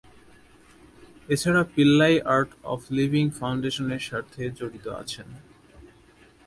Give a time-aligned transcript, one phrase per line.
[1.29, 5.27] এছাড়া Pillai art of living ফাউন্ডেশনের সাথে জড়িত আছেন।